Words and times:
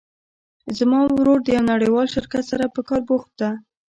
زما 0.77 0.99
ورور 1.13 1.39
د 1.43 1.47
یو 1.55 1.63
نړیوال 1.73 2.07
شرکت 2.15 2.43
سره 2.51 2.65
په 2.75 2.81
کار 2.87 3.01
بوخت 3.09 3.31
ده 3.39 3.49